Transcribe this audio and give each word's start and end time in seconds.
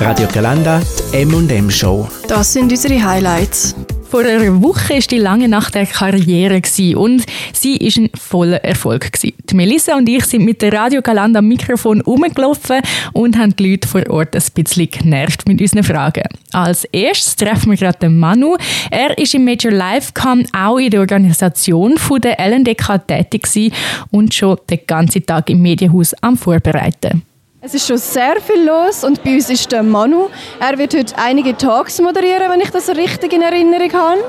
Radio 0.00 0.26
Galanda, 0.32 0.80
die 1.12 1.22
M&M 1.22 1.70
Show. 1.70 2.08
Das 2.26 2.52
sind 2.52 2.70
unsere 2.70 3.02
Highlights. 3.02 3.76
Vor 4.10 4.20
einer 4.20 4.60
Woche 4.60 4.94
war 4.94 5.00
die 5.00 5.18
lange 5.18 5.48
Nacht 5.48 5.74
der 5.74 5.86
Karriere 5.86 6.60
und 6.96 7.24
sie 7.52 7.78
war 7.78 8.02
ein 8.02 8.10
voller 8.14 8.64
Erfolg. 8.64 9.10
Die 9.22 9.54
Melissa 9.54 9.96
und 9.96 10.08
ich 10.08 10.24
sind 10.24 10.44
mit 10.44 10.62
der 10.62 10.72
Radio 10.72 11.00
Galanda 11.00 11.38
am 11.38 11.48
Mikrofon 11.48 12.00
rumgelaufen 12.00 12.80
und 13.12 13.38
haben 13.38 13.54
die 13.56 13.70
Leute 13.70 13.88
vor 13.88 14.08
Ort 14.10 14.34
ein 14.34 14.42
bisschen 14.54 14.90
genervt 14.90 15.48
mit 15.48 15.60
unseren 15.60 15.84
Fragen. 15.84 16.28
Als 16.52 16.84
erstes 16.86 17.36
treffen 17.36 17.70
wir 17.70 17.78
gerade 17.78 17.98
den 18.00 18.18
Manu. 18.18 18.56
Er 18.90 19.16
ist 19.16 19.34
im 19.34 19.44
Major 19.44 19.72
Livecom 19.72 20.44
auch 20.52 20.78
in 20.78 20.90
der 20.90 21.00
Organisation 21.00 21.94
der 22.22 22.38
LNDK 22.38 23.06
tätig 23.06 23.72
und 24.10 24.34
schon 24.34 24.58
den 24.68 24.80
ganzen 24.86 25.24
Tag 25.24 25.50
im 25.50 25.62
Medienhaus 25.62 26.14
am 26.20 26.36
Vorbereiten. 26.36 27.22
Es 27.66 27.72
ist 27.72 27.86
schon 27.86 27.96
sehr 27.96 28.42
viel 28.42 28.62
los 28.62 29.04
und 29.04 29.24
bei 29.24 29.36
uns 29.36 29.48
ist 29.48 29.72
der 29.72 29.82
Manu. 29.82 30.28
Er 30.60 30.76
wird 30.76 30.94
heute 30.94 31.16
einige 31.16 31.56
Talks 31.56 31.98
moderieren, 31.98 32.50
wenn 32.50 32.60
ich 32.60 32.68
das 32.68 32.90
richtig 32.90 33.32
in 33.32 33.40
Erinnerung 33.40 33.90
habe. 33.90 34.20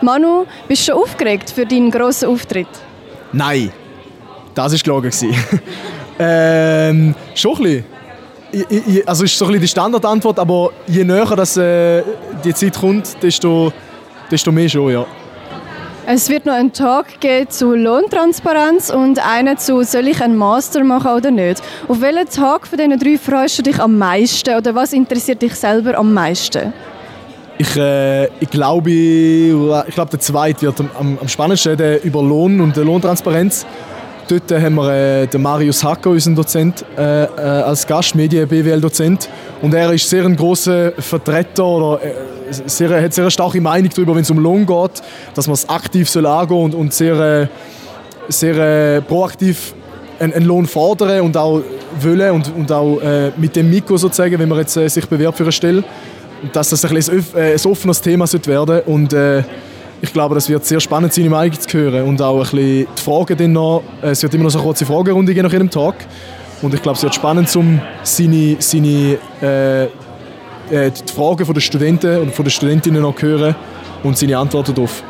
Manu, 0.00 0.46
bist 0.66 0.88
du 0.88 0.92
schon 0.92 1.02
aufgeregt 1.02 1.50
für 1.50 1.66
deinen 1.66 1.90
grossen 1.90 2.30
Auftritt? 2.30 2.66
Nein, 3.30 3.70
das 4.54 4.72
war 4.72 4.78
gelogen. 4.78 5.12
ähm, 6.18 7.14
schon 7.34 7.56
ein 7.58 7.84
bisschen. 8.50 9.04
Also 9.06 9.24
ist 9.24 9.36
so 9.36 9.44
ein 9.44 9.60
die 9.60 9.68
Standardantwort, 9.68 10.38
aber 10.38 10.70
je 10.86 11.04
näher 11.04 11.36
dass, 11.36 11.58
äh, 11.58 12.02
die 12.42 12.54
Zeit 12.54 12.80
kommt, 12.80 13.22
desto, 13.22 13.70
desto 14.30 14.50
mehr 14.50 14.70
schon, 14.70 14.92
ja. 14.92 15.06
Es 16.10 16.30
wird 16.30 16.46
noch 16.46 16.54
einen 16.54 16.72
Tag 16.72 17.20
geben 17.20 17.50
zu 17.50 17.74
Lohntransparenz 17.74 18.88
und 18.88 19.18
einen 19.18 19.58
zu 19.58 19.82
«Soll 19.82 20.08
ich 20.08 20.22
einen 20.22 20.36
Master 20.36 20.82
machen 20.82 21.10
oder 21.10 21.30
nicht?» 21.30 21.62
Auf 21.86 22.00
welchen 22.00 22.26
Tag 22.30 22.66
von 22.66 22.78
diesen 22.78 22.98
drei 22.98 23.18
freust 23.18 23.58
du 23.58 23.62
dich 23.62 23.78
am 23.78 23.98
meisten 23.98 24.56
oder 24.56 24.74
was 24.74 24.94
interessiert 24.94 25.42
dich 25.42 25.54
selber 25.54 25.98
am 25.98 26.14
meisten? 26.14 26.72
Ich, 27.58 27.76
äh, 27.76 28.24
ich 28.40 28.48
glaube, 28.48 28.90
ich 28.90 29.94
glaube, 29.94 30.10
der 30.12 30.20
zweite 30.20 30.62
wird 30.62 30.80
am, 30.98 31.18
am 31.20 31.28
spannendsten, 31.28 31.76
der 31.76 32.02
über 32.02 32.22
Lohn 32.22 32.58
und 32.62 32.74
Lohntransparenz. 32.74 33.66
Dort 34.28 34.52
haben 34.52 34.74
wir 34.74 34.92
äh, 34.92 35.26
den 35.26 35.40
Marius 35.40 35.82
Hacker, 35.82 36.10
unseren 36.10 36.34
Dozent, 36.34 36.84
äh, 36.98 37.24
äh, 37.24 37.26
als 37.40 37.86
Gast, 37.86 38.14
Medien-BWL-Dozent. 38.14 39.26
Und 39.62 39.72
er 39.72 39.90
ist 39.94 40.06
sehr 40.10 40.26
ein 40.26 40.36
großer 40.36 40.92
Vertreter 40.98 41.64
oder 41.64 42.04
äh, 42.04 42.12
sehr, 42.66 43.02
hat 43.02 43.14
sehr 43.14 43.24
eine 43.24 43.30
starke 43.30 43.58
Meinung 43.58 43.88
darüber, 43.88 44.14
wenn 44.14 44.20
es 44.20 44.30
um 44.30 44.38
Lohn 44.38 44.66
geht, 44.66 45.02
dass 45.34 45.46
man 45.46 45.54
es 45.54 45.66
aktiv 45.66 46.10
soll 46.10 46.26
angehen 46.26 46.62
und, 46.62 46.74
und 46.74 46.92
sehr, 46.92 47.18
äh, 47.18 47.46
sehr 48.28 49.00
proaktiv 49.00 49.72
einen, 50.18 50.34
einen, 50.34 50.44
Lohn 50.44 50.66
fordern 50.66 51.22
und 51.22 51.34
auch 51.34 51.62
wollen 51.98 52.32
und, 52.32 52.54
und 52.54 52.70
auch 52.70 53.00
mit 53.38 53.56
dem 53.56 53.70
Mikro 53.70 53.96
sozusagen, 53.96 54.38
wenn 54.38 54.48
man 54.48 54.58
jetzt 54.58 54.74
sich 54.74 55.06
bewerbt 55.06 55.38
für 55.38 55.44
eine 55.44 55.52
Stelle, 55.52 55.84
dass 56.52 56.68
das 56.68 56.84
ein, 56.84 56.96
ein, 56.96 57.24
ein 57.34 57.60
offenes 57.64 58.02
Thema 58.02 58.26
sollte 58.26 58.50
werden 58.50 59.08
äh, 59.14 59.42
ich 60.00 60.12
glaube, 60.12 60.34
das 60.34 60.48
wird 60.48 60.64
sehr 60.64 60.80
spannend 60.80 61.12
sein, 61.12 61.24
im 61.24 61.34
Eigen 61.34 61.58
zu 61.58 61.76
hören 61.76 62.06
und 62.06 62.22
auch 62.22 62.36
ein 62.36 62.40
bisschen 62.40 62.86
die 62.96 63.02
Fragen 63.02 63.52
noch, 63.52 63.82
es 64.02 64.22
wird 64.22 64.34
immer 64.34 64.44
noch 64.44 64.50
so 64.50 64.58
eine 64.58 64.66
kurze 64.66 64.86
Fragerunde 64.86 65.34
geben 65.34 65.46
nach 65.46 65.52
jedem 65.52 65.70
Tag 65.70 65.94
und 66.62 66.74
ich 66.74 66.82
glaube, 66.82 66.96
es 66.96 67.02
wird 67.02 67.14
spannend, 67.14 67.54
um 67.56 67.80
seine, 68.02 68.56
seine 68.58 69.18
äh, 69.42 69.84
äh, 69.84 70.90
die 70.90 71.12
Fragen 71.12 71.52
der 71.52 71.60
Studenten 71.60 72.20
und 72.20 72.34
von 72.34 72.44
den 72.44 72.50
Studentinnen 72.50 73.02
noch 73.02 73.20
hören 73.20 73.54
und 74.02 74.16
seine 74.16 74.38
Antworten 74.38 74.74
darauf. 74.74 75.02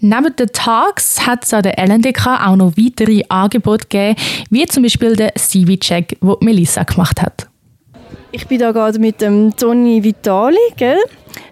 Neben 0.00 0.36
den 0.36 0.48
Tags 0.48 1.26
hat 1.26 1.44
es 1.44 1.54
an 1.54 1.62
der 1.62 1.78
LNDK 1.78 2.26
auch 2.26 2.56
noch 2.56 2.72
weitere 2.76 3.22
Angebote 3.28 3.86
gegeben, 3.88 4.16
wie 4.50 4.66
zum 4.66 4.82
Beispiel 4.82 5.16
den 5.16 5.30
CV-Check, 5.36 6.20
den 6.20 6.36
Melissa 6.40 6.82
gemacht 6.82 7.22
hat. 7.22 7.48
Ich 8.32 8.46
bin 8.46 8.58
da 8.58 8.72
gerade 8.72 8.98
mit 8.98 9.20
dem 9.20 9.54
Toni 9.56 10.02
Vitali, 10.02 10.56
gell? 10.76 10.98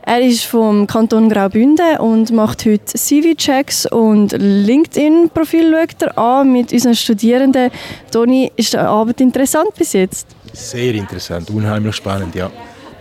Er 0.04 0.20
ist 0.20 0.44
vom 0.44 0.86
Kanton 0.86 1.28
Graubünden 1.28 1.98
und 1.98 2.32
macht 2.32 2.64
heute 2.64 2.84
CV-Checks 2.84 3.86
und 3.86 4.32
LinkedIn-Profil 4.32 5.74
an 6.16 6.52
mit 6.52 6.72
unseren 6.72 6.94
Studierenden. 6.94 7.70
Toni, 8.10 8.50
ist 8.56 8.74
der 8.74 8.88
Abend 8.88 9.20
interessant 9.20 9.74
bis 9.76 9.92
jetzt? 9.92 10.26
Sehr 10.52 10.94
interessant, 10.94 11.50
unheimlich 11.50 11.94
spannend, 11.94 12.34
ja. 12.34 12.50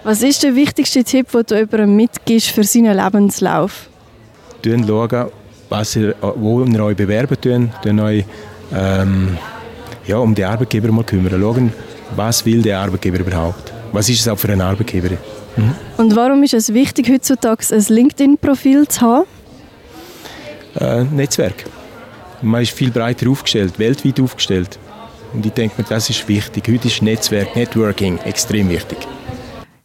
Was 0.03 0.23
ist 0.23 0.43
der 0.43 0.55
wichtigste 0.55 1.03
Tipp, 1.03 1.31
den 1.31 1.43
du 1.45 1.55
jemandem 1.55 1.95
mitgibst 1.95 2.49
für 2.49 2.63
seinen 2.63 2.97
Lebenslauf? 2.97 3.89
Schauen, 4.63 5.29
was 5.69 5.95
ihr, 5.95 6.15
wo 6.35 6.63
ihr 6.63 6.83
euch 6.83 6.95
bewerben 6.95 7.37
könnt. 7.41 7.99
Euch, 7.99 8.25
ähm, 8.75 9.37
ja, 10.05 10.17
um 10.17 10.35
die 10.35 10.43
Arbeitgeber 10.43 10.91
mal 10.91 11.03
kümmern. 11.03 11.39
Schauen, 11.39 11.73
was 12.15 12.45
will 12.45 12.61
der 12.61 12.79
Arbeitgeber 12.79 13.19
überhaupt? 13.19 13.71
Was 13.91 14.09
ist 14.09 14.21
es 14.21 14.27
auch 14.27 14.37
für 14.37 14.51
ein 14.51 14.61
Arbeitgeber? 14.61 15.09
Mhm. 15.57 15.75
Und 15.97 16.15
warum 16.15 16.43
ist 16.43 16.53
es 16.53 16.73
wichtig, 16.73 17.09
heutzutage 17.09 17.63
ein 17.71 17.85
LinkedIn-Profil 17.87 18.87
zu 18.87 19.01
haben? 19.01 19.25
Äh, 20.79 21.03
Netzwerk. 21.03 21.65
Man 22.41 22.61
ist 22.61 22.71
viel 22.71 22.91
breiter 22.91 23.29
aufgestellt, 23.29 23.77
weltweit 23.77 24.19
aufgestellt. 24.19 24.79
Und 25.33 25.45
ich 25.45 25.51
denke 25.51 25.81
mir, 25.81 25.87
das 25.87 26.09
ist 26.09 26.27
wichtig. 26.27 26.63
Heute 26.67 26.87
ist 26.87 27.01
Netzwerk, 27.01 27.55
Networking 27.55 28.17
extrem 28.19 28.69
wichtig. 28.69 28.97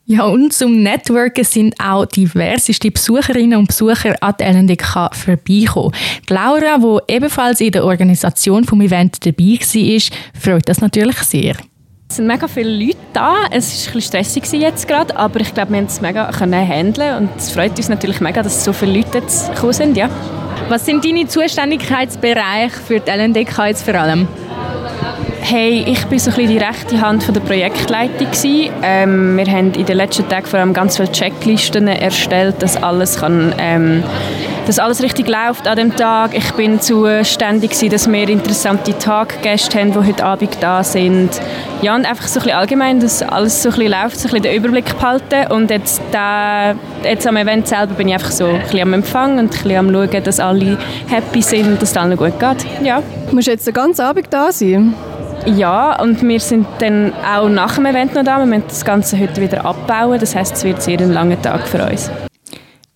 Ja, 0.08 0.24
und 0.24 0.52
zum 0.52 0.84
Networken 0.84 1.42
sind 1.42 1.74
auch 1.80 2.06
diverseste 2.06 2.92
Besucherinnen 2.92 3.58
und 3.58 3.66
Besucher 3.66 4.14
an 4.20 4.34
der 4.38 4.52
LNDK 4.52 5.10
vorbeigekommen. 5.12 5.92
Die 6.28 6.32
Laura, 6.32 6.78
die 6.78 7.12
ebenfalls 7.12 7.60
in 7.60 7.72
der 7.72 7.84
Organisation 7.84 8.62
des 8.62 8.72
Event 8.72 9.26
dabei 9.26 9.58
war, 9.58 10.00
freut 10.40 10.68
das 10.68 10.80
natürlich 10.80 11.16
sehr. 11.18 11.56
Es 12.08 12.16
sind 12.16 12.28
mega 12.28 12.46
viele 12.46 12.70
Leute 12.70 12.98
da. 13.12 13.34
Es 13.50 13.88
war 13.88 13.96
ein 13.96 14.00
stressig 14.00 14.44
jetzt 14.52 14.86
gerade, 14.86 15.16
aber 15.16 15.40
ich 15.40 15.52
glaube, 15.52 15.72
wir 15.72 15.78
haben 15.78 15.86
es 15.86 16.00
mega 16.00 16.30
handeln 16.38 17.16
und 17.16 17.30
es 17.36 17.50
freut 17.50 17.76
uns 17.76 17.88
natürlich 17.88 18.20
mega, 18.20 18.42
dass 18.42 18.64
so 18.64 18.72
viele 18.72 18.98
Leute 18.98 19.18
jetzt 19.18 19.52
gekommen 19.52 19.72
sind. 19.72 19.96
Ja. 19.96 20.08
Was 20.68 20.86
sind 20.86 21.04
deine 21.04 21.26
Zuständigkeitsbereiche 21.26 22.70
für 22.70 23.00
die 23.00 23.10
LNDK 23.10 23.66
jetzt 23.66 23.82
vor 23.84 23.96
allem? 23.96 24.28
Hey, 25.40 25.84
ich 25.86 26.04
bin 26.06 26.18
so 26.18 26.30
ein 26.30 26.36
bisschen 26.36 26.50
die 26.52 26.58
rechte 26.58 27.00
Hand 27.00 27.24
von 27.24 27.34
der 27.34 27.40
Projektleitung 27.40 28.28
ähm, 28.82 29.36
Wir 29.36 29.46
haben 29.46 29.72
in 29.74 29.86
den 29.86 29.96
letzten 29.96 30.28
Tagen 30.28 30.46
vor 30.46 30.60
allem 30.60 30.74
ganz 30.74 30.96
viele 30.96 31.10
Checklisten 31.10 31.88
erstellt, 31.88 32.62
dass 32.62 32.76
alles 32.76 33.18
kann, 33.18 33.54
ähm, 33.58 34.02
dass 34.66 34.80
alles 34.80 35.02
richtig 35.02 35.28
läuft 35.28 35.68
an 35.68 35.76
dem 35.76 35.94
Tag. 35.94 36.36
Ich 36.36 36.52
bin 36.52 36.80
zuständig 36.80 37.76
dass 37.88 38.10
wir 38.10 38.28
interessante 38.28 38.98
Taggäste 38.98 39.78
haben, 39.78 39.92
die 39.92 39.98
heute 39.98 40.24
Abend 40.24 40.56
da 40.60 40.82
sind. 40.82 41.30
Ja, 41.82 41.94
und 41.94 42.04
einfach 42.04 42.26
so 42.26 42.40
ein 42.40 42.44
bisschen 42.44 42.58
allgemein, 42.58 43.00
dass 43.00 43.22
alles 43.22 43.62
so 43.62 43.68
ein 43.68 43.76
bisschen 43.76 43.92
läuft, 43.92 44.18
so 44.18 44.28
ein 44.28 44.32
bisschen 44.32 44.42
den 44.42 44.56
Überblick 44.56 44.98
behalten. 44.98 45.52
Und 45.52 45.70
jetzt, 45.70 46.02
da, 46.10 46.74
jetzt 47.04 47.26
am 47.26 47.36
Event 47.36 47.68
selber 47.68 47.94
bin 47.94 48.08
ich 48.08 48.14
einfach 48.14 48.32
so 48.32 48.46
ein 48.46 48.60
bisschen 48.62 48.80
am 48.80 48.92
Empfang 48.92 49.38
und 49.38 49.44
ein 49.44 49.48
bisschen 49.48 49.76
am 49.76 49.92
schauen, 49.92 50.24
dass 50.24 50.40
alle 50.40 50.78
happy 51.06 51.42
sind, 51.42 51.80
dass 51.80 51.92
es 51.92 51.96
allen 51.96 52.16
gut 52.16 52.38
geht. 52.40 52.66
Ja. 52.82 53.02
Du 53.28 53.36
musst 53.36 53.46
jetzt 53.46 53.66
den 53.66 53.74
ganzen 53.74 54.02
Abend 54.02 54.26
da 54.30 54.50
sein? 54.50 54.94
Ja, 55.44 56.02
und 56.02 56.26
wir 56.26 56.40
sind 56.40 56.66
dann 56.80 57.12
auch 57.24 57.48
nach 57.48 57.76
dem 57.76 57.86
Event 57.86 58.14
noch 58.14 58.24
da. 58.24 58.38
Wir 58.38 58.46
müssen 58.46 58.64
das 58.66 58.84
Ganze 58.84 59.16
heute 59.16 59.40
wieder 59.40 59.64
abbauen. 59.64 60.18
Das 60.18 60.34
heißt, 60.34 60.56
es 60.56 60.64
wird 60.64 60.82
sehr 60.82 60.98
ein 60.98 61.12
langer 61.12 61.40
Tag 61.40 61.68
für 61.68 61.84
uns. 61.84 62.10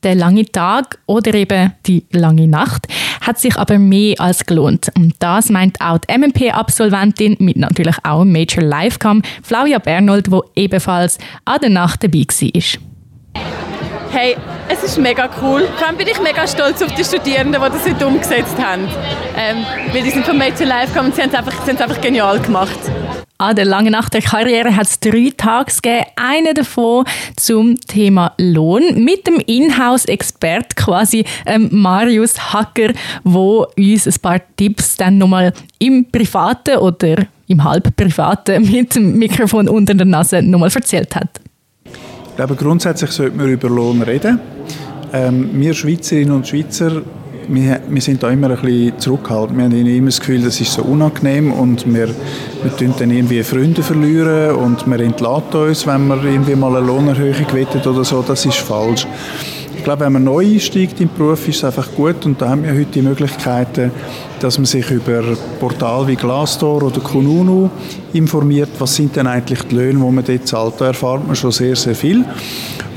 Der 0.03 0.15
lange 0.15 0.47
Tag 0.47 0.99
oder 1.05 1.35
eben 1.35 1.73
die 1.87 2.07
lange 2.11 2.49
Nacht 2.49 2.87
hat 3.21 3.39
sich 3.39 3.57
aber 3.57 3.79
mehr 3.79 4.19
als 4.19 4.47
gelohnt. 4.47 4.91
Und 4.97 5.15
das 5.19 5.51
meint 5.51 5.79
auch 5.81 5.99
die 5.99 6.17
MMP-Absolventin 6.17 7.37
mit 7.39 7.59
natürlich 7.59 7.97
auch 8.03 8.23
einem 8.23 8.33
Major 8.33 8.65
Livecam, 8.65 9.23
Flavia 9.43 9.79
Bernold, 9.79 10.29
die 10.29 10.41
ebenfalls 10.57 11.19
an 11.45 11.61
der 11.61 11.71
Nacht 11.71 12.03
dabei 12.03 12.21
war. 12.21 12.81
Hey, 14.13 14.37
es 14.69 14.83
ist 14.83 14.99
mega 14.99 15.29
cool. 15.41 15.69
Vor 15.77 15.87
allem 15.87 15.97
bin 15.97 16.09
ich 16.09 16.21
mega 16.21 16.47
stolz 16.47 16.83
auf 16.83 16.93
die 16.95 17.05
Studierenden, 17.05 17.63
die 17.63 17.71
das 17.71 17.87
heute 17.87 18.07
umgesetzt 18.07 18.57
haben. 18.59 18.89
Ähm, 19.37 19.65
weil 19.93 20.03
die 20.03 20.11
sind 20.11 20.25
to 20.25 20.33
Life 20.33 20.89
gekommen 20.89 21.11
und 21.11 21.15
sie 21.15 21.23
haben 21.23 21.31
es 21.31 21.35
einfach, 21.35 21.69
einfach 21.69 22.01
genial 22.01 22.41
gemacht. 22.41 22.79
An 23.41 23.57
der 23.57 23.65
langen 23.65 23.93
Nacht 23.93 24.13
der 24.13 24.21
Karriere 24.21 24.77
hat 24.77 24.87
es 24.87 25.01
drei 25.01 25.33
Tage 25.35 25.73
gegeben. 25.73 26.05
Einen 26.15 26.55
davon 26.55 27.07
zum 27.37 27.81
Thema 27.81 28.35
Lohn 28.37 29.03
mit 29.03 29.27
dem 29.27 29.41
Inhouse-Expert 29.41 30.77
quasi 30.77 31.25
ähm, 31.47 31.71
Marius 31.73 32.53
Hacker, 32.53 32.93
wo 33.25 33.67
uns 33.79 34.07
ein 34.07 34.15
paar 34.21 34.43
Tipps 34.57 34.99
dann 34.99 35.17
nochmal 35.17 35.55
im 35.79 36.05
Privaten 36.13 36.77
oder 36.77 37.27
im 37.47 37.65
Halbprivaten 37.65 38.63
mit 38.71 38.95
dem 38.95 39.19
Mikrofon 39.19 39.71
unter 39.71 39.95
der 39.95 40.05
Nase 40.05 40.43
nochmal 40.43 40.71
erzählt 40.75 41.17
hat. 41.17 41.41
Ich 41.85 42.37
glaube, 42.37 42.57
grundsätzlich 42.57 43.11
sollte 43.11 43.39
man 43.39 43.49
über 43.49 43.71
Lohn 43.71 44.03
reden. 44.03 44.39
Ähm, 45.15 45.49
wir 45.55 45.73
Schweizerinnen 45.73 46.35
und 46.35 46.47
Schweizer, 46.47 47.01
wir, 47.53 47.81
wir, 47.89 48.01
sind 48.01 48.23
da 48.23 48.31
immer 48.31 48.51
ein 48.51 48.61
bisschen 48.61 48.99
zurückhaltend. 48.99 49.59
Wir 49.59 49.65
haben 49.65 49.87
immer 49.87 50.07
das 50.07 50.21
Gefühl, 50.21 50.43
das 50.43 50.61
ist 50.61 50.73
so 50.73 50.83
unangenehm 50.83 51.53
und 51.53 51.85
wir, 51.93 52.09
wir 52.09 52.89
dann 52.99 53.11
irgendwie 53.11 53.43
Freunde 53.43 53.83
verlieren 53.83 54.55
und 54.55 54.87
wir 54.87 55.01
entladen 55.01 55.69
uns, 55.69 55.87
wenn 55.87 56.07
wir 56.07 56.23
irgendwie 56.25 56.55
mal 56.55 56.77
eine 56.77 56.87
Lohnerhöhung 56.87 57.53
wettet 57.53 57.87
oder 57.87 58.05
so. 58.05 58.23
Das 58.23 58.47
ist 58.47 58.59
falsch. 58.59 59.07
Ich 59.81 59.85
glaube, 59.85 60.05
wenn 60.05 60.13
man 60.13 60.25
neu 60.25 60.45
einsteigt 60.45 61.01
im 61.01 61.09
Beruf, 61.09 61.49
ist 61.49 61.57
es 61.57 61.65
einfach 61.65 61.91
gut 61.97 62.27
und 62.27 62.39
da 62.39 62.51
haben 62.51 62.65
wir 62.65 62.73
heute 62.73 62.91
die 62.93 63.01
Möglichkeiten, 63.01 63.91
dass 64.39 64.59
man 64.59 64.67
sich 64.67 64.91
über 64.91 65.23
Portale 65.59 66.07
wie 66.07 66.17
Glassdoor 66.17 66.83
oder 66.83 67.01
Kununu 67.01 67.71
informiert, 68.13 68.69
was 68.79 68.95
sind 68.95 69.17
denn 69.17 69.27
eigentlich 69.27 69.63
die 69.63 69.77
Löhne, 69.77 70.05
die 70.05 70.13
man 70.13 70.23
dort 70.23 70.47
zahlt. 70.47 70.75
Da 70.77 70.89
erfahrt 70.89 71.27
man 71.27 71.35
schon 71.35 71.51
sehr, 71.51 71.75
sehr 71.77 71.95
viel. 71.95 72.27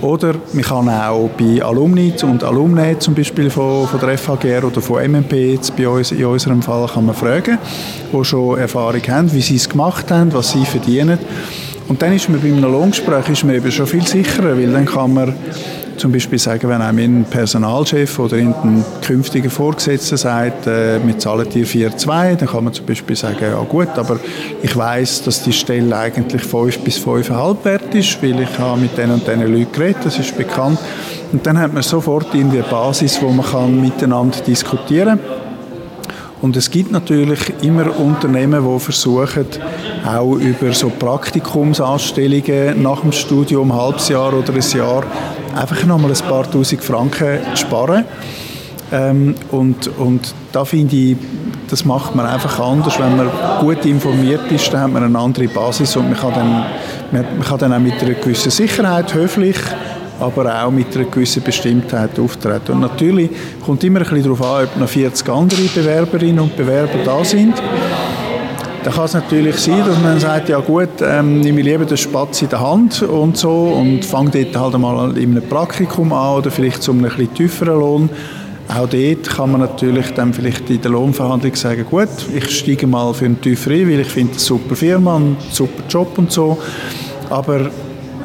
Oder 0.02 0.36
man 0.52 0.62
kann 0.62 0.90
auch 0.90 1.30
bei 1.40 1.64
Alumni 1.64 2.14
und 2.22 2.44
Alumni 2.44 3.00
zum 3.00 3.16
Beispiel 3.16 3.50
von, 3.50 3.88
von 3.88 4.02
der 4.02 4.18
FHGR 4.18 4.66
oder 4.66 4.82
von 4.82 5.10
MMP, 5.10 5.32
jetzt 5.54 5.74
bei 5.78 5.88
uns, 5.88 6.12
in 6.12 6.26
unserem 6.26 6.62
Fall, 6.62 6.86
kann 6.94 7.06
man 7.06 7.16
fragen, 7.16 7.60
die 8.12 8.26
schon 8.26 8.60
Erfahrung 8.60 9.02
haben, 9.08 9.32
wie 9.32 9.42
sie 9.42 9.56
es 9.56 9.70
gemacht 9.70 10.12
haben, 10.12 10.34
was 10.34 10.52
sie 10.52 10.66
verdienen. 10.66 11.18
Und 11.88 12.02
dann 12.02 12.14
ist 12.14 12.30
man 12.30 12.42
bei 12.42 12.48
einem 12.48 12.64
Lohngespräch 12.64 13.30
ist 13.30 13.46
man 13.46 13.56
eben 13.56 13.72
schon 13.72 13.88
viel 13.88 14.06
sicherer, 14.06 14.58
weil 14.58 14.72
dann 14.72 14.86
kann 14.86 15.14
man 15.14 15.34
zum 15.98 16.12
Beispiel 16.12 16.40
sagen, 16.40 16.70
wenn 16.70 16.82
einem 16.82 17.22
ein 17.22 17.26
Personalchef 17.26 18.20
oder 18.20 18.38
ein 18.38 18.86
künftiger 19.02 19.50
Vorgesetzter 19.50 20.18
sagt, 20.18 20.68
äh, 20.68 21.00
wir 21.06 21.18
zahlen 21.18 21.50
dir 21.50 21.66
4,2, 21.66 22.36
dann 22.36 22.48
kann 22.48 22.64
man 22.64 22.74
zum 22.74 22.86
Beispiel 22.86 23.16
sagen, 23.16 23.38
ja 23.42 23.62
gut, 23.64 23.90
aber 23.96 24.20
ich 24.62 24.76
weiß, 24.76 25.24
dass 25.24 25.44
die 25.44 25.54
Stelle 25.54 25.96
eigentlich 25.96 26.42
5 26.42 26.80
bis 26.80 26.98
5,5 26.98 27.66
wert 27.66 27.96
ist, 27.96 28.22
weil 28.22 28.40
ich 28.40 28.60
habe 28.60 28.82
mit 28.82 28.98
den 28.98 29.12
und 29.12 29.28
den 29.28 29.42
Leuten 29.42 29.72
geredet, 29.72 30.06
das 30.06 30.20
ist 30.20 30.38
bekannt. 30.38 30.80
Und 31.32 31.46
dann 31.46 31.58
hat 31.58 31.74
man 31.74 31.84
sofort 31.84 32.34
in 32.36 32.52
der 32.52 32.64
Basis, 32.64 33.22
wo 33.22 33.30
man 33.30 33.46
kann 33.46 33.82
miteinander 33.82 34.40
diskutieren 34.42 35.20
kann. 35.20 35.44
Und 36.44 36.58
es 36.58 36.70
gibt 36.70 36.92
natürlich 36.92 37.40
immer 37.62 37.98
Unternehmen, 37.98 38.70
die 38.70 38.80
versuchen, 38.82 39.46
auch 40.06 40.36
über 40.36 40.74
so 40.74 40.90
Praktikumsanstellungen 40.90 42.84
nach 42.84 43.00
dem 43.00 43.14
Studium, 43.14 43.72
ein 43.72 43.78
halbes 43.78 44.10
Jahr 44.10 44.34
oder 44.34 44.54
ein 44.54 44.78
Jahr, 44.78 45.06
einfach 45.54 45.84
nochmal 45.86 46.12
ein 46.12 46.28
paar 46.28 46.50
tausend 46.50 46.84
Franken 46.84 47.40
sparen. 47.56 48.06
Ähm, 48.92 49.34
und, 49.52 49.88
und 49.98 50.34
da 50.52 50.66
finde 50.66 50.96
ich, 50.96 51.18
das 51.70 51.84
macht 51.84 52.14
man 52.16 52.28
einfach 52.28 52.60
anders. 52.60 53.00
Wenn 53.00 53.18
man 53.18 53.30
gut 53.60 53.86
informiert 53.86 54.52
ist, 54.52 54.72
dann 54.72 54.82
hat 54.82 54.94
man 54.94 55.04
eine 55.04 55.18
andere 55.18 55.48
Basis 55.48 55.96
und 55.96 56.10
man 56.10 56.18
kann 56.18 56.34
dann, 56.34 56.66
man, 57.12 57.42
kann 57.42 57.58
dann 57.58 57.74
auch 57.74 57.80
mit 57.80 58.02
einer 58.02 58.14
gewissen 58.14 58.52
Sicherheit, 58.52 59.14
höflich, 59.14 59.58
aber 60.20 60.64
auch 60.64 60.70
mit 60.70 60.96
einer 60.96 61.06
gewissen 61.06 61.42
Bestimmtheit 61.42 62.20
auftreten. 62.20 62.74
Und 62.74 62.82
natürlich 62.82 63.32
kommt 63.66 63.84
immer 63.84 64.02
ein 64.02 64.06
bisschen 64.06 64.24
darauf 64.24 64.42
an, 64.44 64.66
ob 64.66 64.78
noch 64.78 64.90
40 64.90 65.28
andere 65.28 65.62
Bewerberinnen 65.64 66.40
und 66.40 66.56
Bewerber 66.56 67.00
da 67.04 67.24
sind. 67.24 67.56
Da 68.84 68.92
kann 68.92 69.06
es 69.06 69.14
natürlich 69.14 69.56
sein, 69.58 69.80
dass 69.86 70.02
man 70.02 70.20
sagt, 70.20 70.50
ja 70.50 70.60
gut, 70.60 70.90
ähm, 71.02 71.40
ich 71.42 71.54
lieber 71.56 71.86
den 71.86 71.96
Spatz 71.96 72.42
in 72.42 72.50
der 72.50 72.60
Hand 72.60 73.02
und 73.02 73.38
so 73.38 73.50
und 73.80 74.04
fange 74.04 74.32
dort 74.32 74.58
halt 74.58 74.78
mal 74.78 75.18
in 75.18 75.32
einem 75.32 75.48
Praktikum 75.48 76.12
an 76.12 76.40
oder 76.40 76.52
vielleicht 76.52 76.84
zu 76.84 76.92
einem 76.92 77.06
etwas 77.06 77.28
tieferen 77.34 77.80
Lohn. 77.80 78.10
Auch 78.68 78.90
dort 78.90 79.30
kann 79.30 79.52
man 79.52 79.62
natürlich 79.62 80.12
dann 80.16 80.34
vielleicht 80.34 80.70
in 80.70 80.82
der 80.82 80.92
Lohnverhandlung 80.92 81.56
sagen, 81.56 81.86
gut, 81.90 82.10
ich 82.36 82.50
steige 82.50 82.86
mal 82.86 83.14
für 83.14 83.26
einen 83.26 83.40
tiefer 83.40 83.72
ein, 83.72 83.90
weil 83.90 84.02
ich 84.02 84.08
finde 84.08 84.34
eine 84.34 84.40
super 84.40 84.76
Firma, 84.76 85.16
einen 85.16 85.38
super 85.50 85.84
Job 85.88 86.18
und 86.18 86.32
so. 86.32 86.58
Aber 87.30 87.70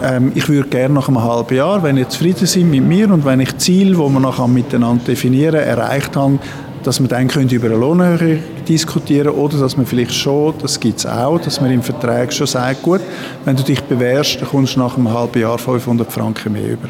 ähm, 0.02 0.32
ich 0.34 0.48
würde 0.48 0.68
gerne 0.68 0.94
nach 0.94 1.06
einem 1.06 1.22
halben 1.22 1.54
Jahr, 1.54 1.84
wenn 1.84 1.96
ihr 1.96 2.08
zufrieden 2.08 2.46
sind 2.46 2.70
mit 2.70 2.84
mir 2.84 3.12
und 3.12 3.24
wenn 3.24 3.38
ich 3.38 3.56
Ziel, 3.58 3.96
wo 3.96 4.08
wir 4.08 4.20
nachher 4.20 4.48
miteinander 4.48 5.04
definieren, 5.04 5.56
erreicht 5.56 6.16
haben, 6.16 6.40
dass 6.82 7.00
wir 7.00 7.08
dann 7.08 7.28
können 7.28 7.48
über 7.48 7.66
eine 7.66 7.76
Lohnhöhe 7.76 8.38
diskutieren 8.68 9.28
oder 9.28 9.58
dass 9.58 9.76
man 9.76 9.86
vielleicht 9.86 10.14
schon, 10.14 10.54
das 10.60 10.78
gibt 10.78 10.98
es 10.98 11.06
auch, 11.06 11.38
dass 11.40 11.60
man 11.60 11.70
im 11.70 11.82
Vertrag 11.82 12.32
schon 12.32 12.46
sagt, 12.46 12.82
gut, 12.82 13.00
wenn 13.44 13.56
du 13.56 13.62
dich 13.62 13.80
bewährst, 13.82 14.40
dann 14.40 14.48
kommst 14.48 14.76
du 14.76 14.80
nach 14.80 14.96
einem 14.96 15.12
halben 15.12 15.40
Jahr 15.40 15.58
500 15.58 16.10
Franken 16.10 16.52
mehr 16.52 16.72
über. 16.72 16.88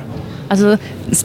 Also 0.48 0.76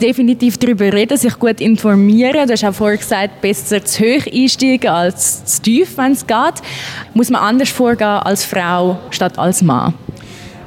definitiv 0.02 0.58
darüber 0.58 0.92
reden, 0.92 1.18
sich 1.18 1.38
gut 1.40 1.62
informieren. 1.62 2.46
Du 2.46 2.52
hast 2.52 2.66
auch 2.66 2.74
vorher 2.74 2.98
gesagt, 2.98 3.40
besser 3.42 3.84
zu 3.84 4.04
hoch 4.04 4.26
einsteigen 4.32 4.90
als 4.90 5.46
zu 5.46 5.62
tief, 5.62 5.98
wenn 5.98 6.12
es 6.12 6.28
geht. 6.28 6.62
Muss 7.14 7.30
man 7.30 7.42
anders 7.42 7.70
vorgehen 7.70 8.08
als 8.08 8.44
Frau 8.44 9.00
statt 9.12 9.40
als 9.40 9.62
Mann? 9.62 9.94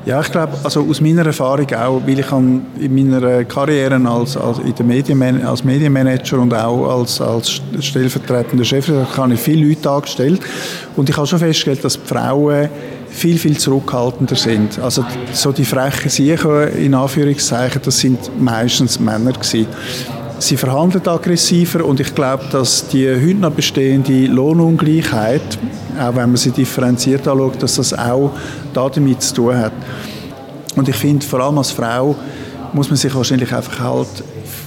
Ja, 0.07 0.21
ich 0.21 0.31
glaube, 0.31 0.53
also 0.63 0.87
aus 0.89 1.01
meiner 1.01 1.27
Erfahrung 1.27 1.67
auch, 1.75 2.01
weil 2.07 2.21
ich 2.21 2.31
in 2.31 2.95
meiner 2.95 3.43
Karriere 3.43 3.97
als, 4.09 4.37
als, 4.37 4.61
in 4.61 4.73
der 4.73 4.87
Medienman 4.87 5.45
als 5.45 5.65
Medienmanager 5.65 6.39
und 6.39 6.55
auch 6.55 7.01
als, 7.01 7.21
als 7.21 7.61
stellvertretender 7.81 8.65
Chef 8.65 8.89
habe 8.89 9.35
ich 9.35 9.41
viele 9.41 9.67
Leute 9.67 9.91
angestellt 9.91 10.41
und 10.95 11.11
ich 11.11 11.17
habe 11.17 11.27
schon 11.27 11.41
festgestellt, 11.41 11.83
dass 11.83 12.01
die 12.01 12.07
Frauen 12.07 12.69
viel, 13.09 13.37
viel 13.37 13.59
zurückhaltender 13.59 14.37
sind. 14.37 14.79
Also 14.79 15.05
so 15.33 15.51
die 15.51 15.65
frechen 15.65 16.09
Siechen, 16.09 16.69
in 16.79 16.95
Anführungszeichen, 16.95 17.83
das 17.85 17.99
sind 17.99 18.31
meistens 18.41 19.01
Männer 19.01 19.33
gewesen. 19.33 19.67
Sie 20.39 20.57
verhandeln 20.57 21.05
aggressiver 21.09 21.85
und 21.85 21.99
ich 21.99 22.15
glaube, 22.15 22.45
dass 22.53 22.87
die 22.87 23.09
heute 23.09 23.41
noch 23.41 23.51
bestehende 23.51 24.27
Lohnungleichheit, 24.27 25.59
auch 25.99 26.15
wenn 26.15 26.29
man 26.29 26.37
sie 26.37 26.51
differenziert 26.51 27.27
anschaut, 27.27 27.63
dass 27.63 27.77
das 27.77 27.93
auch 27.93 28.33
damit 28.73 29.23
zu 29.23 29.35
tun 29.35 29.57
hat. 29.57 29.73
Und 30.77 30.89
ich 30.89 30.97
finde, 30.97 31.25
vor 31.25 31.41
allem 31.41 31.59
als 31.59 31.71
Frau 31.71 32.15
muss 32.73 32.89
man 32.89 32.97
sich 32.97 33.15
wahrscheinlich 33.15 33.53
einfach 33.55 33.81
halt 33.81 34.09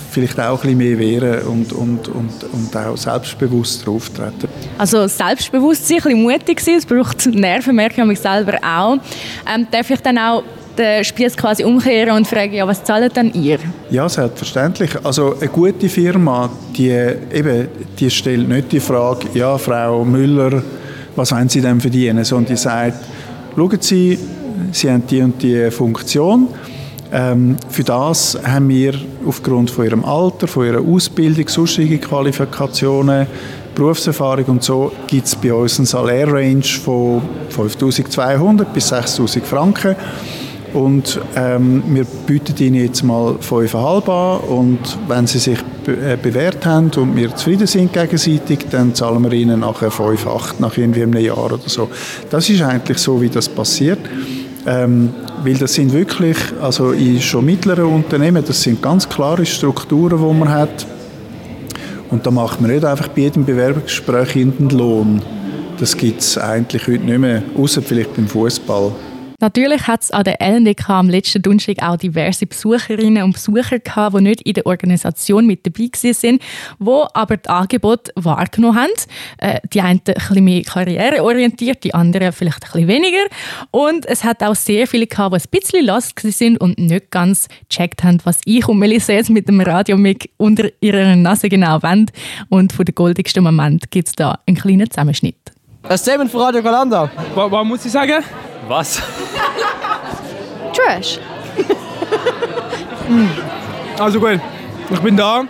vielleicht 0.09 0.39
auch 0.39 0.63
ein 0.63 0.77
bisschen 0.77 0.77
mehr 0.77 0.99
wehren 0.99 1.47
und, 1.47 1.71
und, 1.71 2.07
und, 2.07 2.43
und 2.51 2.75
auch 2.75 2.97
selbstbewusst 2.97 3.87
auftreten. 3.87 4.47
Also 4.77 5.07
selbstbewusst 5.07 5.87
sein, 5.87 5.97
ein 5.97 6.03
bisschen 6.03 6.21
mutig 6.23 6.59
sein, 6.59 6.75
es 6.75 6.85
braucht 6.85 7.25
Nerven, 7.27 7.75
merke 7.75 8.01
ich 8.01 8.07
mich 8.07 8.19
selber 8.19 8.57
auch. 8.63 8.97
Ähm, 9.47 9.67
darf 9.69 9.89
ich 9.89 10.01
dann 10.01 10.17
auch 10.17 10.43
den 10.77 11.03
Spieß 11.03 11.35
quasi 11.35 11.63
umkehren 11.63 12.15
und 12.15 12.27
fragen, 12.27 12.53
ja, 12.53 12.65
was 12.65 12.83
zahlt 12.83 13.15
dann 13.15 13.33
ihr? 13.33 13.59
Ja, 13.89 14.07
selbstverständlich. 14.07 14.91
Also 15.03 15.35
eine 15.39 15.49
gute 15.49 15.89
Firma, 15.89 16.49
die, 16.75 16.89
eben, 16.89 17.67
die 17.99 18.09
stellt 18.09 18.47
nicht 18.47 18.71
die 18.71 18.79
Frage, 18.79 19.27
ja, 19.33 19.57
Frau 19.57 20.05
Müller, 20.05 20.63
was 21.19 21.33
wollen 21.33 21.49
Sie 21.49 21.59
denn 21.59 21.81
verdienen, 21.81 22.23
sondern 22.23 22.53
die 22.53 22.57
sagt, 22.57 22.97
schauen 23.53 23.77
Sie, 23.81 24.17
Sie 24.71 24.89
haben 24.89 25.05
die 25.05 25.21
und 25.21 25.41
die 25.41 25.69
Funktion. 25.69 26.47
Ähm, 27.11 27.57
für 27.69 27.83
das 27.83 28.39
haben 28.41 28.69
wir 28.69 28.93
aufgrund 29.25 29.69
von 29.69 29.85
Ihrem 29.85 30.05
Alter, 30.05 30.47
von 30.47 30.65
Ihrer 30.65 30.79
Ausbildung, 30.79 31.47
sonstige 31.49 31.97
Qualifikationen, 31.97 33.27
Berufserfahrung 33.75 34.45
und 34.45 34.63
so 34.63 34.91
gibt 35.07 35.27
es 35.27 35.35
bei 35.35 35.53
uns 35.53 35.79
eine 35.79 35.87
Salärrange 35.87 36.63
von 36.63 37.21
5'200 37.55 38.65
bis 38.65 38.91
6'000 38.93 39.43
Franken. 39.43 39.95
Und 40.73 41.19
ähm, 41.35 41.83
wir 41.87 42.05
bieten 42.05 42.55
Ihnen 42.63 42.85
jetzt 42.85 43.03
mal 43.03 43.35
5,5 43.41 44.09
an 44.09 44.41
und 44.49 44.79
wenn 45.07 45.25
Sie 45.25 45.39
sich 45.39 45.57
be 45.85 45.93
äh, 45.93 46.17
bewährt 46.21 46.65
haben 46.65 46.91
und 46.95 47.15
wir 47.15 47.35
zufrieden 47.35 47.65
sind 47.65 47.91
gegenseitig, 47.91 48.67
dann 48.69 48.93
zahlen 48.93 49.23
wir 49.23 49.33
Ihnen 49.33 49.61
nachher 49.61 49.91
5,8 49.91 50.55
nach 50.59 50.77
irgendwie 50.77 51.03
einem 51.03 51.17
Jahr 51.17 51.45
oder 51.45 51.59
so. 51.65 51.89
Das 52.29 52.49
ist 52.49 52.61
eigentlich 52.61 52.99
so, 52.99 53.19
wie 53.21 53.29
das 53.29 53.49
passiert. 53.49 53.99
Ähm, 54.67 55.09
weil 55.43 55.55
das 55.55 55.73
sind 55.73 55.93
wirklich, 55.93 56.37
also 56.61 56.91
in 56.91 57.21
schon 57.21 57.45
mittleren 57.45 57.85
Unternehmen, 57.85 58.43
das 58.45 58.61
sind 58.61 58.81
ganz 58.81 59.07
klare 59.07 59.45
Strukturen, 59.45 60.19
die 60.19 60.39
man 60.39 60.49
hat. 60.49 60.85
Und 62.09 62.25
da 62.25 62.31
macht 62.31 62.59
man 62.59 62.71
nicht 62.71 62.83
einfach 62.83 63.07
bei 63.07 63.21
jedem 63.21 63.45
Bewerbungsgespräch 63.45 64.35
einen 64.35 64.69
Lohn. 64.69 65.21
Das 65.79 65.95
gibt 65.95 66.21
es 66.21 66.37
eigentlich 66.37 66.87
heute 66.87 67.05
nicht 67.05 67.19
mehr, 67.19 67.41
außer 67.57 67.81
vielleicht 67.81 68.15
beim 68.15 68.27
Fußball. 68.27 68.91
Natürlich 69.39 69.87
hat 69.87 70.03
es 70.03 70.11
an 70.11 70.23
der 70.23 70.41
LNDK 70.41 70.89
am 70.89 71.09
letzten 71.09 71.41
Donnerstag 71.41 71.81
auch 71.81 71.97
diverse 71.97 72.45
Besucherinnen 72.45 73.23
und 73.23 73.33
Besucher 73.33 73.79
gehabt, 73.79 74.17
die 74.17 74.21
nicht 74.21 74.41
in 74.41 74.53
der 74.53 74.65
Organisation 74.65 75.45
mit 75.47 75.65
dabei 75.65 75.89
waren, 75.89 76.39
die 76.79 77.05
aber 77.13 77.37
das 77.37 77.53
Angebot 77.53 78.09
wahrgenommen 78.15 78.77
haben. 78.77 78.91
Äh, 79.37 79.59
die 79.73 79.81
einen 79.81 80.01
ein 80.05 80.13
bisschen 80.13 80.43
mehr 80.43 80.63
karriereorientiert, 80.63 81.83
die 81.83 81.93
anderen 81.93 82.31
vielleicht 82.31 82.63
ein 82.63 82.71
bisschen 82.71 82.87
weniger. 82.87 83.25
Und 83.71 84.05
es 84.05 84.23
hat 84.23 84.43
auch 84.43 84.55
sehr 84.55 84.87
viele 84.87 85.07
gehabt, 85.07 85.35
die 85.35 85.39
ein 85.39 85.59
bisschen 85.59 85.85
lost 85.85 86.19
sind 86.19 86.59
und 86.59 86.77
nicht 86.77 87.11
ganz 87.11 87.47
gecheckt 87.69 88.03
haben, 88.03 88.19
was 88.23 88.41
ich 88.45 88.67
und 88.67 88.79
Melissa 88.79 89.13
jetzt 89.13 89.29
mit 89.29 89.47
dem 89.47 89.61
Radiomic 89.61 90.31
unter 90.37 90.69
ihrer 90.81 91.15
Nase 91.15 91.49
genau 91.49 91.81
wollen. 91.81 92.11
Und 92.49 92.73
von 92.73 92.85
den 92.85 92.95
goldigsten 92.95 93.43
Moment 93.43 93.89
gibt 93.91 94.09
es 94.09 94.15
da 94.15 94.39
einen 94.45 94.57
kleinen 94.57 94.89
Zusammenschnitt. 94.89 95.58
Das 95.89 96.01
Statement 96.01 96.29
von 96.29 96.41
Radio 96.41 96.61
Galanda. 96.61 97.09
Was, 97.33 97.51
was 97.51 97.65
muss 97.65 97.83
ich 97.83 97.91
sagen? 97.91 98.23
Was? 98.67 99.01
Trash. 100.73 101.19
Also 103.97 104.19
gut, 104.19 104.39
ich 104.91 104.99
bin 104.99 105.17
da. 105.17 105.43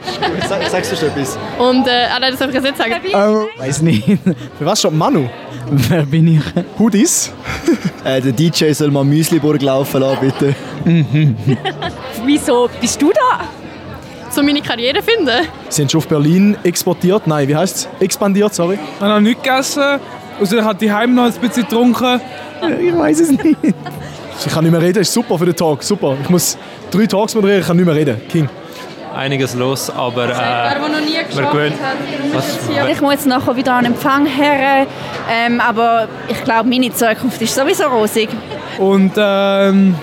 Sag, 0.48 0.64
sagst 0.70 0.92
du 0.94 0.96
schon 0.96 1.10
etwas? 1.10 1.38
Und, 1.60 1.86
äh, 1.88 2.06
ah 2.10 2.20
nein, 2.20 2.34
das 2.36 2.48
ich 2.50 2.64
jetzt 2.64 2.78
sagen. 2.78 2.96
Oh. 3.14 3.62
Weiß 3.62 3.82
nicht. 3.82 4.08
Für 4.58 4.66
was 4.66 4.82
schon 4.82 4.98
Manu? 4.98 5.30
Wer 5.70 6.04
bin 6.04 6.38
ich? 6.38 6.44
Hoodies? 6.80 7.32
Äh, 8.06 8.22
der 8.22 8.32
DJ 8.32 8.72
soll 8.72 8.92
mal 8.92 9.04
Müsliburg 9.04 9.62
laufen 9.62 10.00
lassen, 10.00 10.20
bitte. 10.22 10.56
Wieso 12.26 12.70
bist 12.80 13.00
du 13.02 13.12
da? 13.12 13.42
So 14.32 14.42
meine 14.42 14.62
Karriere 14.62 15.02
finden. 15.04 15.46
Sind 15.68 15.92
schon 15.92 16.00
auf 16.00 16.08
Berlin 16.08 16.58
exportiert? 16.64 17.28
Nein, 17.28 17.48
wie 17.50 17.56
heißt 17.56 17.76
es? 17.76 17.90
Expandiert, 18.00 18.56
sorry. 18.56 18.76
Ich 18.96 19.02
habe 19.02 19.16
noch 19.16 19.20
nichts 19.20 19.44
gegessen. 19.44 20.00
Also 20.40 20.58
ich 20.58 20.64
habe 20.64 20.78
die 20.80 20.92
Heim 20.92 21.14
noch 21.14 21.26
ein 21.26 21.34
bisschen 21.34 21.64
getrunken. 21.64 22.22
Ich 22.82 22.96
weiß 22.96 23.20
es 23.20 23.32
nicht. 23.32 23.58
Ich 24.46 24.54
kann 24.54 24.64
nicht 24.64 24.72
mehr 24.72 24.82
reden, 24.82 25.00
ist 25.00 25.14
super 25.14 25.38
für 25.38 25.46
den 25.46 25.56
Tag, 25.56 25.84
super. 25.84 26.16
Ich 26.22 26.30
muss 26.30 26.58
drei 26.92 27.06
Talks 27.06 27.36
moderieren, 27.36 27.62
ich 27.62 27.68
kann 27.68 27.76
nicht 27.76 27.86
mehr 27.86 27.96
reden. 27.96 28.22
King. 28.30 28.48
einiges 29.16 29.54
los, 29.54 29.90
aber 29.90 30.26
äh, 30.26 30.30
Wer, 30.30 30.80
noch 30.80 31.00
nie 31.02 31.18
wir 31.36 31.46
gewöhnen. 31.46 31.74
Was, 32.34 32.58
Ich 32.90 33.02
muss 33.02 33.12
jetzt 33.14 33.28
nachher 33.28 33.56
wieder 33.56 33.74
an 33.74 33.84
den 33.84 33.94
Empfang 33.94 34.26
her, 34.26 34.88
ähm, 35.30 35.60
aber 35.60 36.08
ich 36.28 36.44
glaube, 36.44 36.70
meine 36.70 36.94
Zukunft 36.94 37.42
ist 37.42 37.54
sowieso 37.54 37.86
rosig. 37.86 38.30
Und 38.78 39.12
ähm, 39.18 39.96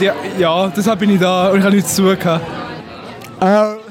die, 0.00 0.10
ja, 0.38 0.68
deshalb 0.68 0.98
bin 0.98 1.10
ich 1.10 1.20
da 1.20 1.48
und 1.48 1.58
ich 1.58 1.64
habe 1.64 1.74
nichts 1.74 1.94
zu 1.94 2.02
tun. 2.02 2.18
gehabt. 2.18 3.81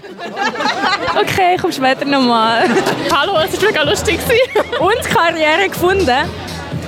Okay, 1.21 1.55
komm 1.61 1.71
später 1.71 2.05
nochmal. 2.05 2.63
Hallo, 3.15 3.33
es 3.45 3.61
war 3.61 3.69
mega 3.69 3.83
lustig. 3.83 4.19
Und 4.79 5.01
Karriere 5.07 5.69
gefunden? 5.69 6.07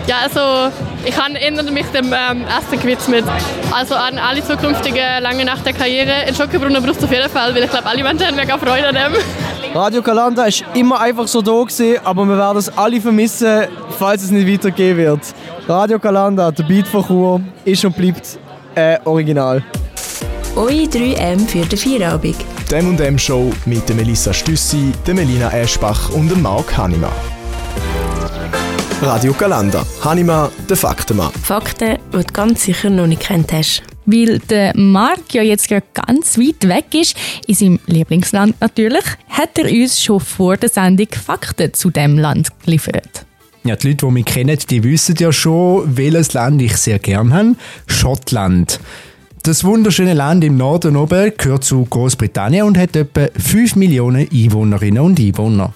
Ja, 0.07 0.15
also 0.23 0.73
ich 1.05 1.15
habe 1.15 1.39
erinnert 1.39 1.69
mich 1.71 1.85
dem 1.87 2.05
ähm, 2.05 2.43
Essen 2.47 2.79
gewidmet. 2.81 3.25
Also 3.71 3.93
an 3.95 4.17
alle 4.17 4.43
zukünftigen 4.43 5.21
lange 5.21 5.45
nach 5.45 5.61
der 5.61 5.73
Karriere. 5.73 6.27
In 6.27 6.33
Schokobrunnen 6.33 6.81
braucht 6.83 6.97
es 6.97 7.03
auf 7.03 7.11
jeden 7.11 7.29
Fall, 7.29 7.53
weil 7.53 7.63
ich 7.63 7.69
glaube, 7.69 7.85
alle 7.85 8.01
Menschen 8.01 8.25
haben 8.25 8.35
mega 8.35 8.57
Freude 8.57 8.87
an 8.87 8.95
dem. 8.95 9.13
Radio 9.75 10.01
Kalanda 10.01 10.45
ist 10.45 10.63
immer 10.73 10.99
einfach 10.99 11.27
so 11.27 11.41
da 11.41 11.51
gewesen, 11.51 11.99
aber 12.03 12.25
wir 12.25 12.37
werden 12.37 12.57
es 12.57 12.75
alle 12.75 12.99
vermissen, 12.99 13.67
falls 13.99 14.23
es 14.23 14.31
nicht 14.31 14.47
weitergehen 14.47 14.97
wird. 14.97 15.21
Radio 15.67 15.99
Kalanda, 15.99 16.51
der 16.51 16.63
Beat 16.63 16.87
von 16.87 17.05
Chur, 17.05 17.41
ist 17.65 17.85
und 17.85 17.95
bleibt 17.95 18.39
äh, 18.75 18.97
original. 19.05 19.63
Oi 20.55 20.87
3M 20.91 21.47
für 21.47 21.65
den 21.65 21.77
Feierabend. 21.77 22.52
Die 22.73 22.79
M&M 22.79 23.19
Show 23.19 23.53
mit 23.67 23.87
der 23.87 23.95
Melissa 23.95 24.33
Stüssi, 24.33 24.93
der 25.05 25.13
Melina 25.13 25.53
Eschbach 25.53 26.09
und 26.09 26.27
dem 26.31 26.41
Marc 26.41 26.75
Hanima. 26.75 27.11
Radio 28.99 29.31
Galanda. 29.33 29.85
Hanima, 30.03 30.49
der 30.67 30.75
Faktenmann. 30.75 31.31
Fakten, 31.33 31.99
die 32.11 32.17
du 32.17 32.23
ganz 32.33 32.63
sicher 32.63 32.89
noch 32.89 33.05
nicht 33.05 33.21
kennt 33.21 33.53
hast. 33.53 33.83
Weil 34.07 34.39
der 34.39 34.75
Marc 34.75 35.35
ja 35.35 35.43
jetzt 35.43 35.69
gerade 35.69 35.85
ganz 35.93 36.39
weit 36.39 36.67
weg 36.67 36.85
ist, 36.95 37.15
in 37.45 37.53
seinem 37.53 37.79
Lieblingsland 37.85 38.59
natürlich, 38.59 39.05
hat 39.29 39.55
er 39.59 39.65
uns 39.65 40.03
schon 40.03 40.19
vor 40.19 40.57
der 40.57 40.69
Sendung 40.69 41.09
Fakten 41.11 41.75
zu 41.75 41.91
dem 41.91 42.17
Land 42.17 42.47
geliefert. 42.65 43.27
Ja, 43.65 43.75
die 43.75 43.89
Leute, 43.89 44.07
die 44.07 44.11
mich 44.11 44.25
kennen, 44.25 44.57
die 44.67 44.83
wissen 44.83 45.15
ja 45.19 45.31
schon, 45.31 45.95
welches 45.95 46.33
Land 46.33 46.59
ich 46.59 46.75
sehr 46.77 46.97
gern 46.97 47.35
habe. 47.35 47.55
Schottland. 47.85 48.79
Das 49.45 49.65
wunderschöne 49.65 50.13
Land 50.13 50.45
im 50.45 50.55
Norden 50.55 50.95
oben 50.95 51.33
gehört 51.37 51.65
zu 51.65 51.83
Großbritannien 51.83 52.65
und 52.65 52.77
hat 52.77 52.95
etwa 52.95 53.27
5 53.37 53.75
Millionen 53.75 54.25
Einwohnerinnen 54.31 55.03
und 55.03 55.19
Einwohner. 55.19 55.73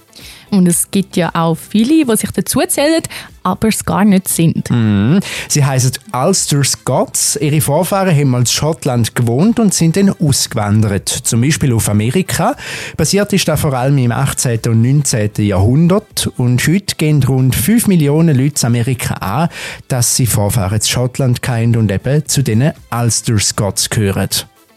Und 0.50 0.68
es 0.68 0.90
gibt 0.92 1.18
ja 1.18 1.30
auch 1.34 1.56
viele, 1.56 2.06
die 2.06 2.18
sich 2.18 2.32
dazu 2.32 2.60
zählen, 2.68 3.02
aber 3.44 3.68
es 3.70 3.84
gar 3.84 4.04
nicht 4.06 4.28
sind. 4.28 4.70
Mhm. 4.70 5.20
Sie 5.48 5.64
heißen 5.64 5.92
Ulster 6.14 6.64
Scots. 6.64 7.38
Ihre 7.42 7.62
Vorfahren 7.62 8.16
haben 8.16 8.30
mal 8.30 8.40
in 8.40 8.46
Schottland 8.46 9.16
gewohnt 9.16 9.60
und 9.60 9.74
sind 9.74 9.96
dann 9.96 10.10
ausgewandert. 10.10 11.10
Zum 11.10 11.42
Beispiel 11.42 11.74
auf 11.74 11.90
Amerika. 11.90 12.56
Basiert 12.96 13.32
ist 13.34 13.48
das 13.48 13.62
vor 13.62 13.74
allem 13.74 13.98
im 13.98 14.12
18. 14.12 14.60
und 14.68 14.82
19. 14.82 15.32
Jahrhundert. 15.38 16.28
Und 16.38 16.66
heute 16.68 16.96
gehen 16.98 17.24
rund 17.24 17.56
5 17.56 17.88
Millionen 17.88 18.38
Leute 18.38 18.62
in 18.62 18.68
Amerika 18.68 19.16
an, 19.16 19.50
dass 19.88 20.16
sie 20.16 20.26
Vorfahren 20.26 20.80
in 20.80 20.86
Schottland 20.86 21.42
kennen 21.42 21.76
und 21.78 21.92
eben 21.92 22.28
zu 22.28 22.44
den 22.44 22.72
Ulster 22.92 23.40
Scots 23.40 23.90
gehören. 23.90 24.30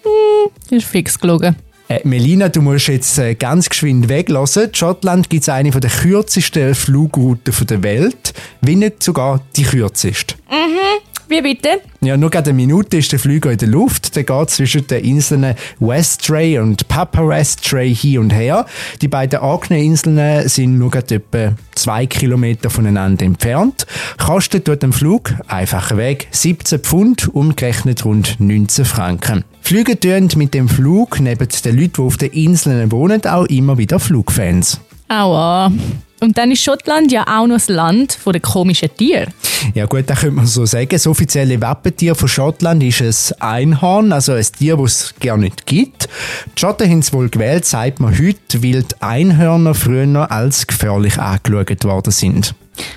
Hm, 0.02 0.76
ist 0.76 0.86
fix 0.86 1.18
gelogen. 1.18 1.56
Äh, 1.90 2.00
Melina, 2.04 2.49
du 2.49 2.62
musst 2.62 2.87
jetzt 2.87 3.18
äh, 3.18 3.35
ganz 3.35 3.68
geschwind 3.68 4.09
weglassen. 4.09 4.68
In 4.68 4.75
Schottland 4.75 5.28
gibt 5.28 5.42
es 5.42 5.49
eine 5.49 5.73
der 5.73 5.90
kürzesten 5.90 6.73
Flugrouten 6.76 7.66
der 7.66 7.82
Welt, 7.82 8.32
wenn 8.61 8.78
nicht 8.78 9.02
sogar 9.02 9.40
die 9.56 9.64
kürzeste. 9.64 10.37
Mhm. 10.49 11.00
Wie 11.28 11.42
bitte? 11.42 11.80
Ja, 12.02 12.16
nur 12.16 12.30
gerade 12.30 12.50
eine 12.50 12.57
Minute 12.57 12.97
ist 12.97 13.12
der 13.12 13.19
Flüger 13.19 13.52
in 13.52 13.59
der 13.59 13.69
Luft. 13.69 14.16
Der 14.16 14.25
geht 14.25 14.49
zwischen 14.49 14.87
den 14.87 15.04
Inseln 15.04 15.54
Westray 15.80 16.59
und 16.59 16.88
Papa 16.88 17.28
Westray 17.28 17.95
hin 17.95 18.21
und 18.21 18.30
her. 18.30 18.64
Die 19.02 19.09
beiden 19.09 19.40
eigenen 19.40 19.85
Inseln 19.85 20.49
sind 20.49 20.78
nur 20.78 20.90
gerade 20.90 21.16
etwa 21.16 21.52
zwei 21.75 22.07
Kilometer 22.07 22.71
voneinander 22.71 23.26
entfernt. 23.26 23.87
Kostet 24.16 24.66
dort 24.66 24.83
ein 24.83 24.95
Flug, 24.95 25.35
einfacher 25.47 25.99
Weg, 25.99 26.28
17 26.30 26.78
Pfund, 26.78 27.28
umgerechnet 27.35 28.07
rund 28.07 28.37
19 28.38 28.87
Franken. 28.87 29.45
Flüge 29.61 29.99
mit 30.37 30.54
dem 30.54 30.71
Flug 30.71 31.21
neben 31.21 31.49
den 31.49 31.76
Leuten, 31.76 31.92
die 31.97 32.02
auf 32.02 32.16
den 32.16 32.30
Inseln 32.33 32.90
wohnen, 32.90 33.26
auch 33.26 33.45
immer 33.45 33.76
wieder 33.76 34.00
Flugfans. 34.00 34.80
Aua. 35.09 35.71
Und 36.20 36.36
dann 36.36 36.50
ist 36.50 36.62
Schottland 36.62 37.10
ja 37.10 37.24
auch 37.26 37.46
noch 37.46 37.56
das 37.56 37.68
Land 37.68 38.18
der 38.24 38.40
komischen 38.40 38.94
Tiere. 38.94 39.28
Ja 39.74 39.86
gut, 39.86 40.04
da 40.06 40.14
könnte 40.14 40.36
man 40.36 40.46
so 40.46 40.66
sagen. 40.66 40.88
Das 40.90 41.06
offizielle 41.06 41.60
Wappentier 41.60 42.14
von 42.14 42.28
Schottland 42.28 42.82
ist 42.82 43.02
ein 43.40 43.72
Einhorn, 43.72 44.12
also 44.12 44.32
ein 44.32 44.44
Tier, 44.44 44.76
das 44.76 44.92
es 44.92 45.14
gar 45.20 45.36
nicht 45.36 45.66
gibt. 45.66 46.08
Die 46.56 46.60
Schotten 46.60 46.88
haben 46.88 46.98
es 47.00 47.12
wohl 47.12 47.28
gewählt, 47.28 47.64
sagt 47.64 48.00
man 48.00 48.16
heute, 48.16 48.62
weil 48.62 48.82
die 48.82 48.94
Einhörner 49.00 49.74
früher 49.74 50.30
als 50.30 50.66
gefährlich 50.66 51.18
angeschaut 51.18 51.84
worden 51.84 52.10
sind. 52.10 52.54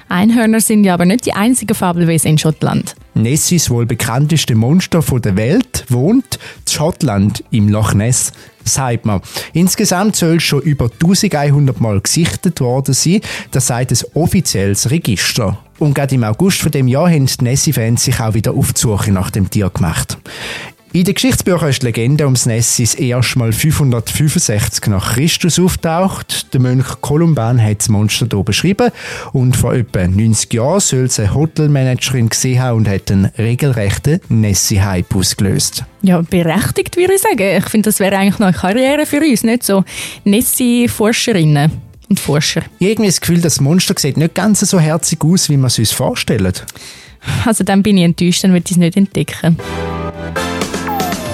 Einhörner 0.09 0.61
sind 0.61 0.83
ja 0.83 0.93
aber 0.93 1.05
nicht 1.05 1.25
die 1.25 1.33
einzigen 1.33 1.75
Fabelwesen 1.75 2.31
in 2.31 2.37
Schottland. 2.37 2.95
Nessie, 3.15 3.57
das 3.57 3.69
wohl 3.69 3.85
bekannteste 3.85 4.55
Monster 4.55 5.01
der 5.01 5.35
Welt, 5.35 5.85
wohnt 5.89 6.39
in 6.65 6.71
Schottland 6.71 7.43
im 7.51 7.69
Loch 7.69 7.93
Ness, 7.93 8.31
sagt 8.65 9.05
man. 9.05 9.21
Insgesamt 9.53 10.15
soll 10.15 10.39
schon 10.39 10.61
über 10.61 10.85
1100 10.85 11.79
Mal 11.79 12.01
gesichtet 12.01 12.59
worden 12.61 12.93
sein. 12.93 13.21
Das 13.51 13.67
sagt 13.67 13.91
ein 13.91 13.97
offizielles 14.13 14.89
Register. 14.89 15.57
Und 15.79 15.95
gerade 15.95 16.15
im 16.15 16.23
August 16.23 16.61
von 16.61 16.71
dem 16.71 16.87
Jahr 16.87 17.09
haben 17.09 17.25
die 17.25 17.43
Nessie-Fans 17.43 18.03
sich 18.03 18.19
auch 18.19 18.33
wieder 18.35 18.53
auf 18.53 18.73
die 18.73 18.79
Suche 18.79 19.11
nach 19.11 19.31
dem 19.31 19.49
Tier 19.49 19.69
gemacht. 19.69 20.17
In 20.95 21.05
den 21.05 21.15
Geschichtsbüchern 21.15 21.69
ist 21.69 21.81
die 21.81 21.87
Legende 21.87 22.25
ums 22.25 22.45
Nessie 22.45 22.83
das 22.83 22.93
erste 22.93 23.39
Mal 23.39 23.51
565 23.51 24.85
nach 24.89 25.15
Christus 25.15 25.57
auftaucht. 25.57 26.53
Der 26.53 26.59
Mönch 26.61 27.01
Kolumban 27.01 27.59
hat 27.59 27.79
das 27.79 27.89
Monster 27.89 28.27
hier 28.31 28.43
beschrieben 28.43 28.91
und 29.31 29.55
vor 29.55 29.73
etwa 29.73 30.07
90 30.07 30.53
Jahren 30.53 30.79
soll 30.79 31.05
es 31.05 31.19
eine 31.19 31.33
Hotelmanagerin 31.33 32.29
gesehen 32.29 32.61
haben 32.61 32.77
und 32.77 32.87
hat 32.87 33.11
einen 33.11 33.25
regelrechten 33.39 34.19
Nessie-Hype 34.29 35.15
ausgelöst. 35.15 35.83
Ja, 36.03 36.21
berechtigt 36.21 36.95
würde 36.95 37.15
ich 37.15 37.21
sagen. 37.21 37.57
Ich 37.57 37.65
finde, 37.69 37.89
das 37.89 37.99
wäre 37.99 38.15
eigentlich 38.15 38.37
noch 38.37 38.49
eine 38.49 38.55
Karriere 38.55 39.07
für 39.07 39.21
uns, 39.21 39.43
nicht 39.43 39.63
so 39.63 39.83
Nessie-Forscherinnen 40.25 41.71
und 42.07 42.19
Forscher. 42.19 42.61
Irgendwie 42.77 43.09
das 43.09 43.19
Gefühl, 43.19 43.41
das 43.41 43.59
Monster 43.59 43.95
sieht 43.97 44.17
nicht 44.17 44.35
ganz 44.35 44.59
so 44.59 44.79
herzig 44.79 45.23
aus, 45.23 45.49
wie 45.49 45.57
man 45.57 45.67
es 45.67 45.79
uns 45.79 45.91
vorstellt. 45.91 46.63
Also 47.45 47.63
dann 47.63 47.81
bin 47.81 47.97
ich 47.97 48.03
enttäuscht, 48.03 48.43
dann 48.43 48.51
würde 48.51 48.65
ich 48.67 48.73
es 48.73 48.77
nicht 48.77 48.95
entdecken. 48.95 49.57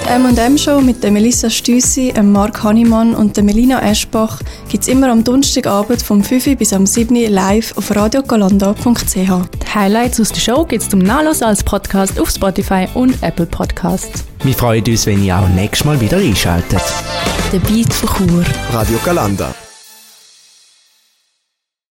Die 0.10 0.16
M&M 0.16 0.58
Show 0.58 0.82
mit 0.82 1.04
der 1.04 1.12
Melissa 1.12 1.51
Stüssi, 1.51 2.12
dem 2.12 2.32
Marc 2.32 2.63
Hannemann 2.63 3.13
und 3.13 3.38
der 3.38 3.44
Melina 3.44 3.80
Eschbach 3.80 4.39
gibt 4.68 4.82
es 4.82 4.88
immer 4.88 5.12
am 5.12 5.24
Donnerstagabend 5.24 6.01
vom 6.01 6.24
5 6.24 6.58
bis 6.58 6.74
am 6.74 6.88
7 6.88 7.16
live 7.32 7.78
auf 7.78 7.96
radiogalanda.ch. 7.96 9.13
Die 9.13 9.75
Highlights 9.75 10.20
aus 10.20 10.32
der 10.32 10.39
Show 10.39 10.66
gibt 10.66 10.82
es 10.82 10.89
zum 10.89 10.98
Nachlesen 10.98 11.44
als 11.44 11.63
Podcast 11.63 12.20
auf 12.20 12.32
Spotify 12.32 12.88
und 12.96 13.22
Apple 13.22 13.46
Podcasts. 13.46 14.25
Wir 14.44 14.56
freuen 14.56 14.84
uns, 14.84 15.06
wenn 15.06 15.24
ihr 15.24 15.38
auch 15.38 15.48
nächstes 15.50 15.86
Mal 15.86 16.01
wieder 16.01 16.18
einschaltet. 16.18 16.82
Der 17.54 17.60
Beat 17.60 17.94
von 17.94 18.10
Chur. 18.10 18.44
Radio 18.74 18.98
Galanda. 19.06 19.54